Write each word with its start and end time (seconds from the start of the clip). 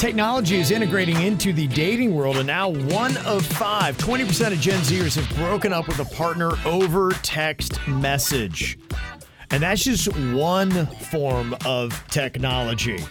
Technology 0.00 0.58
is 0.58 0.70
integrating 0.70 1.20
into 1.20 1.52
the 1.52 1.66
dating 1.66 2.14
world, 2.14 2.38
and 2.38 2.46
now 2.46 2.70
one 2.70 3.14
of 3.18 3.44
five, 3.44 3.98
20% 3.98 4.50
of 4.50 4.58
Gen 4.58 4.80
Zers 4.80 5.14
have 5.14 5.36
broken 5.36 5.74
up 5.74 5.86
with 5.88 5.98
a 5.98 6.06
partner 6.16 6.52
over 6.64 7.10
text 7.22 7.86
message. 7.86 8.78
And 9.50 9.62
that's 9.62 9.84
just 9.84 10.06
one 10.32 10.86
form 10.86 11.54
of 11.66 12.02
technology. 12.08 13.04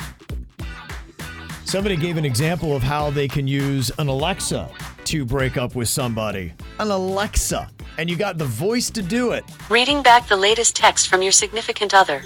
Somebody 1.64 1.96
gave 1.96 2.18
an 2.18 2.26
example 2.26 2.76
of 2.76 2.82
how 2.82 3.12
they 3.12 3.28
can 3.28 3.48
use 3.48 3.92
an 4.00 4.08
Alexa 4.08 4.68
to 5.04 5.26
break 5.26 5.58
up 5.58 5.76
with 5.76 5.90
somebody. 5.90 6.54
An 6.80 6.90
Alexa. 6.90 7.70
And 8.00 8.10
you 8.10 8.16
got 8.16 8.40
the 8.40 8.46
voice 8.46 8.90
to 8.90 9.04
do 9.04 9.34
it. 9.34 9.44
Reading 9.70 10.02
back 10.02 10.28
the 10.28 10.38
latest 10.38 10.76
text 10.76 11.08
from 11.08 11.22
your 11.22 11.34
significant 11.34 11.94
other. 11.94 12.24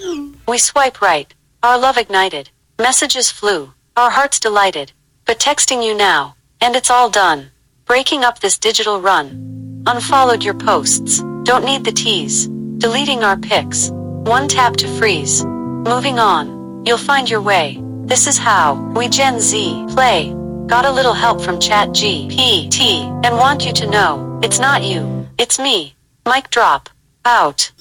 We 0.47 0.57
swipe 0.57 1.01
right. 1.01 1.33
Our 1.61 1.77
love 1.77 1.97
ignited. 1.97 2.49
Messages 2.79 3.29
flew. 3.29 3.73
Our 3.95 4.09
hearts 4.09 4.39
delighted. 4.39 4.91
But 5.25 5.39
texting 5.39 5.85
you 5.85 5.95
now. 5.95 6.35
And 6.61 6.75
it's 6.75 6.89
all 6.89 7.11
done. 7.11 7.51
Breaking 7.85 8.23
up 8.23 8.39
this 8.39 8.57
digital 8.57 8.99
run. 8.99 9.83
Unfollowed 9.85 10.43
your 10.43 10.55
posts. 10.55 11.19
Don't 11.43 11.63
need 11.63 11.83
the 11.83 11.91
tease. 11.91 12.47
Deleting 12.79 13.23
our 13.23 13.37
pics. 13.37 13.91
One 13.91 14.47
tap 14.47 14.77
to 14.77 14.87
freeze. 14.97 15.45
Moving 15.45 16.17
on. 16.17 16.85
You'll 16.87 16.97
find 16.97 17.29
your 17.29 17.41
way. 17.41 17.79
This 18.05 18.25
is 18.25 18.37
how 18.37 18.73
we 18.95 19.09
Gen 19.09 19.39
Z 19.39 19.85
play. 19.89 20.33
Got 20.65 20.85
a 20.85 20.91
little 20.91 21.13
help 21.13 21.39
from 21.39 21.59
Chat 21.59 21.89
GPT 21.89 23.03
and 23.23 23.37
want 23.37 23.63
you 23.63 23.73
to 23.73 23.89
know 23.89 24.39
it's 24.41 24.59
not 24.59 24.81
you, 24.83 25.27
it's 25.37 25.59
me. 25.59 25.95
Mic 26.25 26.49
drop. 26.49 26.89
Out. 27.25 27.71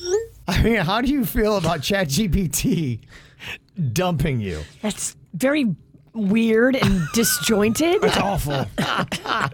I 0.46 0.62
mean, 0.62 0.76
how 0.76 1.00
do 1.00 1.08
you 1.08 1.24
feel 1.24 1.56
about 1.56 1.80
ChatGPT 1.80 3.00
dumping 3.92 4.40
you? 4.40 4.60
That's 4.82 5.16
very 5.32 5.74
weird 6.14 6.76
and 6.76 7.02
disjointed. 7.14 8.02
It's 8.04 8.16
awful. 8.16 8.66
I 8.78 9.50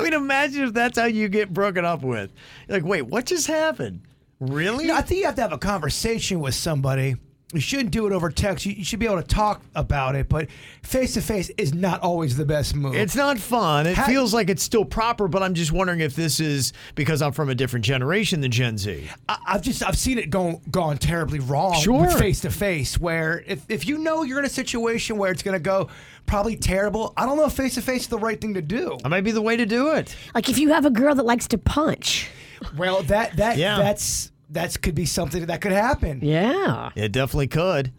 mean, 0.00 0.12
imagine 0.12 0.64
if 0.64 0.74
that's 0.74 0.98
how 0.98 1.06
you 1.06 1.28
get 1.28 1.52
broken 1.52 1.84
up 1.84 2.02
with. 2.02 2.32
You're 2.68 2.78
like, 2.78 2.84
wait, 2.88 3.02
what 3.02 3.26
just 3.26 3.46
happened? 3.46 4.02
Really? 4.38 4.86
No, 4.86 4.94
I 4.94 5.02
think 5.02 5.20
you 5.20 5.26
have 5.26 5.34
to 5.36 5.42
have 5.42 5.52
a 5.52 5.58
conversation 5.58 6.40
with 6.40 6.54
somebody. 6.54 7.16
You 7.52 7.60
shouldn't 7.60 7.92
do 7.92 8.08
it 8.08 8.12
over 8.12 8.28
text. 8.28 8.66
You, 8.66 8.72
you 8.72 8.84
should 8.84 8.98
be 8.98 9.06
able 9.06 9.22
to 9.22 9.26
talk 9.28 9.62
about 9.76 10.16
it, 10.16 10.28
but 10.28 10.48
face 10.82 11.14
to 11.14 11.20
face 11.20 11.48
is 11.56 11.72
not 11.72 12.00
always 12.02 12.36
the 12.36 12.44
best 12.44 12.74
move. 12.74 12.96
It's 12.96 13.14
not 13.14 13.38
fun. 13.38 13.86
It 13.86 13.96
Ha- 13.96 14.04
feels 14.06 14.34
like 14.34 14.50
it's 14.50 14.64
still 14.64 14.84
proper, 14.84 15.28
but 15.28 15.44
I'm 15.44 15.54
just 15.54 15.70
wondering 15.70 16.00
if 16.00 16.16
this 16.16 16.40
is 16.40 16.72
because 16.96 17.22
I'm 17.22 17.30
from 17.30 17.48
a 17.48 17.54
different 17.54 17.84
generation 17.84 18.40
than 18.40 18.50
Gen 18.50 18.78
Z. 18.78 19.08
I, 19.28 19.38
I've 19.46 19.62
just 19.62 19.86
I've 19.86 19.96
seen 19.96 20.18
it 20.18 20.28
go 20.28 20.60
gone 20.72 20.98
terribly 20.98 21.38
wrong 21.38 21.74
Sure. 21.80 22.10
face 22.10 22.40
to 22.40 22.50
face. 22.50 22.98
Where 22.98 23.44
if, 23.46 23.64
if 23.68 23.86
you 23.86 23.98
know 23.98 24.24
you're 24.24 24.40
in 24.40 24.44
a 24.44 24.48
situation 24.48 25.16
where 25.16 25.30
it's 25.30 25.44
going 25.44 25.54
to 25.56 25.60
go 25.62 25.88
probably 26.26 26.56
terrible, 26.56 27.14
I 27.16 27.26
don't 27.26 27.36
know 27.36 27.46
if 27.46 27.52
face 27.52 27.74
to 27.76 27.80
face 27.80 28.02
is 28.02 28.08
the 28.08 28.18
right 28.18 28.40
thing 28.40 28.54
to 28.54 28.62
do. 28.62 28.98
That 29.04 29.08
might 29.08 29.20
be 29.22 29.30
the 29.30 29.40
way 29.42 29.56
to 29.56 29.66
do 29.66 29.92
it. 29.92 30.14
like 30.34 30.48
if 30.48 30.58
you 30.58 30.70
have 30.70 30.84
a 30.84 30.90
girl 30.90 31.14
that 31.14 31.24
likes 31.24 31.46
to 31.48 31.58
punch. 31.58 32.28
Well, 32.76 33.02
that 33.04 33.36
that 33.36 33.56
Yeah. 33.56 33.78
that's 33.78 34.32
that's 34.50 34.76
could 34.76 34.94
be 34.94 35.06
something 35.06 35.46
that 35.46 35.60
could 35.60 35.72
happen. 35.72 36.20
Yeah. 36.22 36.90
It 36.94 37.12
definitely 37.12 37.48
could. 37.48 37.92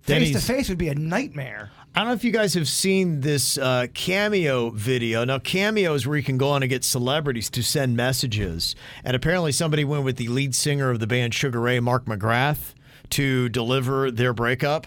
Face 0.00 0.28
to 0.28 0.32
Denny's- 0.32 0.46
face 0.46 0.68
would 0.68 0.78
be 0.78 0.88
a 0.88 0.94
nightmare. 0.94 1.70
I 1.94 2.00
don't 2.00 2.08
know 2.08 2.14
if 2.14 2.22
you 2.22 2.30
guys 2.30 2.54
have 2.54 2.68
seen 2.68 3.22
this 3.22 3.58
uh, 3.58 3.86
Cameo 3.92 4.70
video. 4.70 5.24
Now, 5.24 5.38
Cameo 5.38 5.94
is 5.94 6.06
where 6.06 6.16
you 6.16 6.22
can 6.22 6.38
go 6.38 6.50
on 6.50 6.62
and 6.62 6.70
get 6.70 6.84
celebrities 6.84 7.50
to 7.50 7.62
send 7.62 7.96
messages. 7.96 8.76
And 9.04 9.16
apparently, 9.16 9.50
somebody 9.52 9.84
went 9.84 10.04
with 10.04 10.16
the 10.16 10.28
lead 10.28 10.54
singer 10.54 10.90
of 10.90 11.00
the 11.00 11.06
band 11.06 11.34
Sugar 11.34 11.60
Ray, 11.60 11.80
Mark 11.80 12.04
McGrath, 12.04 12.74
to 13.10 13.48
deliver 13.48 14.10
their 14.10 14.32
breakup. 14.32 14.86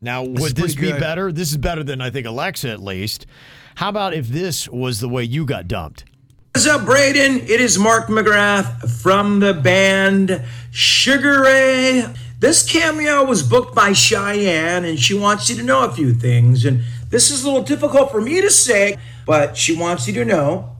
Now, 0.00 0.22
is 0.22 0.28
would 0.40 0.56
this 0.56 0.74
pretty 0.74 0.80
be 0.88 0.92
good. 0.92 1.00
better? 1.00 1.32
This 1.32 1.50
is 1.50 1.56
better 1.56 1.82
than 1.82 2.00
I 2.00 2.10
think 2.10 2.26
Alexa, 2.26 2.70
at 2.70 2.82
least. 2.82 3.26
How 3.76 3.88
about 3.88 4.14
if 4.14 4.28
this 4.28 4.68
was 4.68 5.00
the 5.00 5.08
way 5.08 5.24
you 5.24 5.44
got 5.44 5.66
dumped? 5.66 6.04
What's 6.56 6.66
up, 6.66 6.86
Braden? 6.86 7.40
It 7.40 7.60
is 7.60 7.78
Mark 7.78 8.06
McGrath 8.06 8.90
from 9.02 9.40
the 9.40 9.52
band 9.52 10.42
Sugar 10.70 11.42
Ray. 11.42 12.06
This 12.40 12.66
cameo 12.66 13.24
was 13.24 13.42
booked 13.42 13.74
by 13.74 13.92
Cheyenne, 13.92 14.86
and 14.86 14.98
she 14.98 15.12
wants 15.12 15.50
you 15.50 15.56
to 15.56 15.62
know 15.62 15.84
a 15.84 15.92
few 15.92 16.14
things. 16.14 16.64
And 16.64 16.82
this 17.10 17.30
is 17.30 17.44
a 17.44 17.46
little 17.46 17.62
difficult 17.62 18.10
for 18.10 18.22
me 18.22 18.40
to 18.40 18.50
say, 18.50 18.96
but 19.26 19.58
she 19.58 19.76
wants 19.76 20.08
you 20.08 20.14
to 20.14 20.24
know 20.24 20.78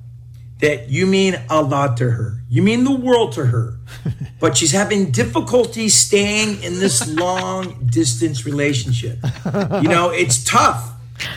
that 0.61 0.89
you 0.89 1.05
mean 1.05 1.39
a 1.51 1.61
lot 1.61 1.99
to 1.99 2.11
her. 2.11 2.41
You 2.49 2.63
mean 2.63 2.85
the 2.85 2.97
world 2.97 3.33
to 3.33 3.45
her. 3.45 3.75
but 4.41 4.57
she's 4.57 4.73
having 4.73 5.11
difficulty 5.11 5.91
staying 5.91 6.63
in 6.63 6.81
this 6.81 7.07
long 7.15 7.85
distance 7.85 8.47
relationship. 8.47 9.19
You 9.45 9.91
know, 9.91 10.09
it's 10.09 10.43
tough. 10.43 10.95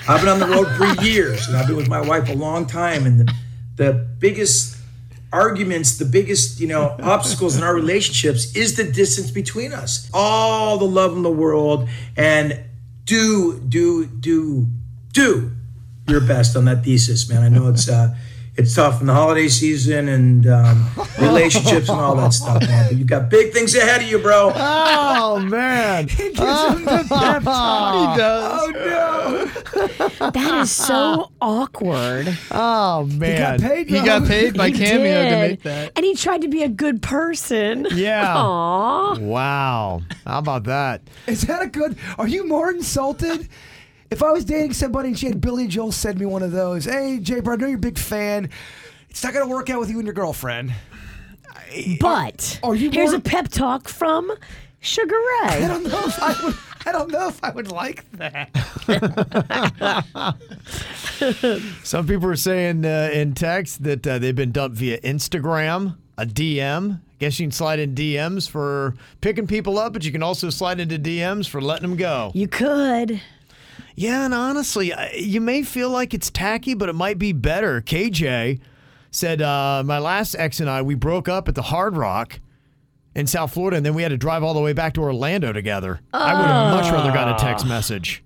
I've 0.08 0.22
been 0.22 0.30
on 0.30 0.40
the 0.40 0.48
road 0.48 0.68
for 0.78 1.04
years, 1.04 1.46
and 1.50 1.58
I've 1.58 1.68
been 1.68 1.76
with 1.76 1.90
my 1.90 2.00
wife 2.00 2.30
a 2.30 2.36
long 2.36 2.66
time, 2.66 3.06
and 3.06 3.20
the, 3.20 3.34
the 3.80 3.94
biggest 3.94 4.78
arguments, 5.32 5.98
the 5.98 6.06
biggest, 6.06 6.60
you 6.60 6.68
know, 6.68 6.96
obstacles 7.02 7.56
in 7.56 7.64
our 7.64 7.74
relationships 7.74 8.56
is 8.56 8.76
the 8.76 8.84
distance 8.84 9.32
between 9.32 9.72
us. 9.72 10.10
All 10.14 10.78
the 10.78 10.86
love 10.86 11.14
in 11.14 11.24
the 11.24 11.32
world, 11.32 11.88
and 12.18 12.60
do, 13.06 13.58
do, 13.60 14.06
do, 14.06 14.68
do 15.14 15.52
your 16.08 16.20
best 16.20 16.58
on 16.58 16.66
that 16.66 16.84
thesis, 16.84 17.30
man. 17.30 17.42
I 17.42 17.50
know 17.50 17.70
it's 17.70 17.88
uh 17.88 18.16
it's 18.56 18.76
tough 18.76 19.02
in 19.02 19.08
the 19.08 19.14
holiday 19.14 19.48
season 19.48 20.10
and 20.10 20.48
um, 20.48 20.86
relationships 21.20 21.90
and 21.90 22.00
all 22.00 22.16
that 22.16 22.34
stuff, 22.34 22.62
man. 22.62 22.88
But 22.90 22.98
you 22.98 23.06
got 23.06 23.30
big 23.30 23.54
things 23.54 23.76
ahead 23.76 24.02
of 24.02 24.08
you, 24.08 24.20
bro. 24.20 24.52
Oh, 24.54 25.40
man. 25.40 26.08
he 26.08 26.32
does. 26.32 26.76
Oh 28.62 28.72
no, 28.76 30.30
that 30.32 30.60
is 30.62 30.72
so 30.72 31.32
awkward. 31.42 32.38
Oh, 32.52 33.06
man. 33.06 33.32
he 33.32 33.38
got 33.38 33.60
paid, 33.70 33.90
He 33.90 34.02
got 34.02 34.28
paid 34.28 34.58
by 34.58 34.70
He 34.70 34.78
Cameo 34.78 35.30
to 35.30 35.36
make 35.38 35.64
that. 35.64 35.94
And 35.96 36.06
he 36.06 36.16
tried 36.16 36.42
to 36.42 36.48
be 36.48 36.64
a 36.64 36.70
good 36.70 37.02
person. 37.02 37.88
Yeah. 37.92 38.36
Aw. 38.36 39.18
Wow. 39.20 40.02
How 40.26 40.40
about 40.40 40.66
that? 40.66 41.02
Is 41.28 41.42
that 41.44 41.62
a 41.62 41.68
good? 41.68 41.98
Are 42.18 42.28
you 42.28 42.48
more 42.48 42.72
insulted? 42.72 43.48
If 44.12 44.24
I 44.24 44.32
was 44.32 44.44
dating 44.46 44.74
somebody 44.74 45.10
and 45.10 45.20
she 45.20 45.28
had 45.28 45.40
Billy 45.40 45.68
Joel 45.68 45.92
send 45.92 46.20
me 46.20 46.26
one 46.26 46.42
of 46.44 46.52
those, 46.52 46.86
hey 46.86 47.20
Jay, 47.20 47.40
bro, 47.42 47.54
I 47.54 47.58
know 47.58 47.68
you're 47.68 47.78
a 47.78 47.80
big 47.80 47.98
fan. 48.00 48.50
It's 49.10 49.24
not 49.24 49.34
gonna 49.34 49.48
work 49.48 49.70
out 49.70 49.80
with 49.80 49.90
you 49.90 49.98
and 49.98 50.06
your 50.06 50.14
girlfriend. 50.14 50.74
But 52.00 52.60
Are 52.64 52.74
you 52.76 52.90
here's 52.90 53.12
more- 53.12 53.18
a 53.20 53.22
pep 53.22 53.50
talk 53.50 53.88
from 53.88 54.32
Sugar 54.82 55.14
Ray. 55.16 55.50
I 55.50 55.60
Ray. 55.62 55.68
don't 55.68 55.84
know 55.84 56.04
if 56.06 56.20
I 56.22 56.44
would. 56.44 56.56
I 56.86 56.92
don't 56.94 57.12
know 57.12 57.28
if 57.28 57.44
I 57.44 57.50
would 57.52 57.70
like 57.72 58.10
that. 58.14 58.50
Some 61.84 62.08
people 62.08 62.30
are 62.30 62.36
saying 62.36 62.86
uh, 62.86 63.10
in 63.14 63.34
text 63.34 63.84
that 63.84 64.08
uh, 64.08 64.18
they've 64.18 64.36
been 64.36 64.52
dumped 64.52 64.78
via 64.78 65.00
Instagram, 65.02 65.98
a 66.18 66.26
DM. 66.26 67.02
Guess 67.20 67.40
you 67.40 67.46
can 67.48 67.52
slide 67.52 67.80
in 67.80 67.94
DMs 67.96 68.50
for 68.50 68.96
picking 69.20 69.46
people 69.46 69.78
up, 69.78 69.92
but 69.94 70.06
you 70.06 70.12
can 70.14 70.24
also 70.24 70.50
slide 70.50 70.80
into 70.80 70.98
DMs 70.98 71.48
for 71.50 71.60
letting 71.62 71.90
them 71.90 71.98
go. 71.98 72.32
You 72.34 72.48
could. 72.48 73.20
Yeah, 74.00 74.24
and 74.24 74.34
honestly, 74.34 74.94
you 75.18 75.42
may 75.42 75.62
feel 75.62 75.90
like 75.90 76.14
it's 76.14 76.30
tacky, 76.30 76.74
but 76.74 76.88
it 76.88 76.94
might 76.94 77.20
be 77.20 77.34
better. 77.34 77.82
KJ 77.82 78.62
said, 79.12 79.42
uh, 79.42 79.84
My 79.86 80.00
last 80.00 80.36
ex 80.36 80.62
and 80.62 80.70
I, 80.70 80.82
we 80.84 80.96
broke 80.96 81.28
up 81.28 81.50
at 81.50 81.56
the 81.56 81.64
Hard 81.64 81.98
Rock, 81.98 82.40
in 83.14 83.28
South 83.28 83.52
Florida, 83.54 83.76
and 83.76 83.86
then 83.86 83.94
we 83.94 84.02
had 84.02 84.10
to 84.10 84.18
drive 84.18 84.42
all 84.42 84.54
the 84.54 84.62
way 84.62 84.72
back 84.72 84.94
to 84.94 85.02
Orlando 85.02 85.52
together. 85.52 86.00
I 86.14 86.34
would 86.34 86.46
have 86.48 86.74
much 86.78 86.90
rather 86.94 87.12
got 87.12 87.38
a 87.38 87.44
text 87.44 87.68
message. 87.68 88.24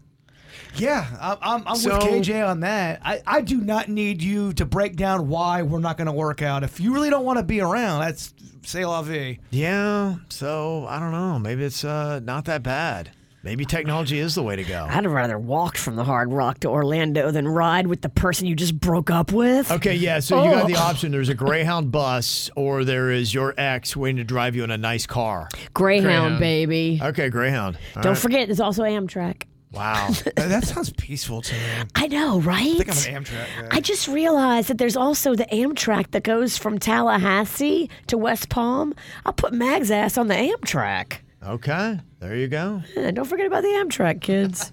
Yeah, 0.75 1.07
I'm, 1.19 1.37
I'm, 1.41 1.67
I'm 1.69 1.75
So- 1.75 1.95
with 1.95 2.03
KJ 2.27 2.47
on 2.47 2.59
that. 2.59 3.01
I, 3.03 3.23
I 3.25 3.41
do 3.41 3.59
not 3.59 3.89
need 3.89 4.21
you 4.21 4.53
to 4.53 4.65
break 4.65 4.95
down 4.95 5.27
why 5.27 5.63
we're 5.63 5.79
not 5.79 5.97
going 5.97 6.05
to 6.05 6.11
work 6.13 6.43
out. 6.43 6.63
If 6.63 6.79
you 6.79 6.93
really 6.93 7.09
don't 7.09 7.25
want 7.25 7.39
to 7.39 7.43
be 7.43 7.61
around, 7.61 8.01
that's 8.01 8.31
say 8.61 8.85
la 8.85 9.01
vie. 9.01 9.39
Yeah, 9.49 10.17
so 10.29 10.85
I 10.87 10.99
don't 10.99 11.11
know. 11.11 11.39
Maybe 11.39 11.63
it's 11.63 11.83
uh, 11.83 12.19
not 12.23 12.45
that 12.45 12.61
bad. 12.61 13.09
Maybe 13.43 13.65
technology 13.65 14.19
is 14.19 14.35
the 14.35 14.41
way 14.43 14.55
to 14.55 14.63
go. 14.63 14.87
I'd 14.89 15.05
rather 15.05 15.37
walk 15.37 15.75
from 15.75 15.97
the 15.97 16.03
Hard 16.05 16.31
Rock 16.31 16.59
to 16.61 16.69
Orlando 16.69 17.29
than 17.29 17.45
ride 17.45 17.87
with 17.87 18.01
the 18.01 18.07
person 18.07 18.47
you 18.47 18.55
just 18.55 18.79
broke 18.79 19.09
up 19.11 19.33
with. 19.33 19.69
Okay, 19.69 19.95
yeah. 19.95 20.19
So 20.21 20.45
you 20.45 20.51
got 20.51 20.67
the 20.67 20.75
Oh. 20.77 20.79
option. 20.79 21.11
There's 21.11 21.27
a 21.27 21.33
Greyhound 21.33 21.91
bus, 21.91 22.49
or 22.55 22.85
there 22.85 23.11
is 23.11 23.33
your 23.33 23.53
ex 23.57 23.97
waiting 23.97 24.15
to 24.17 24.23
drive 24.23 24.55
you 24.55 24.63
in 24.63 24.71
a 24.71 24.77
nice 24.77 25.05
car. 25.05 25.49
Greyhound, 25.73 26.05
Greyhound. 26.05 26.39
baby. 26.39 26.99
Okay, 27.03 27.29
Greyhound. 27.29 27.77
All 27.97 28.01
Don't 28.01 28.13
right. 28.13 28.17
forget, 28.21 28.47
there's 28.47 28.61
also 28.61 28.83
Amtrak. 28.83 29.43
Wow. 29.73 30.09
That 30.37 30.65
sounds 30.65 30.91
peaceful 30.93 31.41
to 31.41 31.53
me. 31.53 31.59
I 31.95 32.07
know, 32.07 32.39
right? 32.39 32.79
I 32.79 32.83
think 32.83 33.07
I'm 33.09 33.15
an 33.15 33.23
Amtrak 33.25 33.69
guy. 33.69 33.75
I 33.77 33.79
just 33.81 34.07
realized 34.07 34.69
that 34.69 34.77
there's 34.77 34.95
also 34.95 35.35
the 35.35 35.45
Amtrak 35.47 36.11
that 36.11 36.23
goes 36.23 36.57
from 36.57 36.77
Tallahassee 36.79 37.89
to 38.07 38.17
West 38.17 38.47
Palm. 38.49 38.93
I'll 39.25 39.33
put 39.33 39.51
Mag's 39.51 39.89
ass 39.91 40.17
on 40.17 40.27
the 40.27 40.35
Amtrak. 40.35 41.17
Okay, 41.45 41.99
there 42.19 42.35
you 42.35 42.47
go. 42.47 42.81
Eh, 42.95 43.11
Don't 43.11 43.25
forget 43.25 43.45
about 43.47 43.61
the 43.63 43.69
Amtrak, 43.69 44.21
kids. 44.21 44.71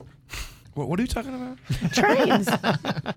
What, 0.75 0.89
what 0.89 0.99
are 0.99 1.03
you 1.03 1.09
talking 1.09 1.35
about? 1.35 1.59
Trains. 1.93 2.49